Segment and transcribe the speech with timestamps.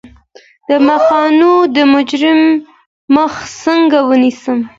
[0.67, 2.39] د ملخانو د هجوم
[3.15, 4.59] مخه څنګه ونیسم؟